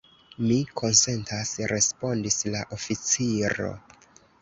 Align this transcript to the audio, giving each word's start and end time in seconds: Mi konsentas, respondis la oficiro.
Mi 0.45 0.55
konsentas, 0.81 1.53
respondis 1.73 2.41
la 2.57 2.65
oficiro. 2.79 3.73